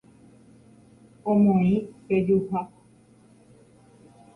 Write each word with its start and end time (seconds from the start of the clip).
Omoĩ 1.31 1.71
pejuha 2.05 2.59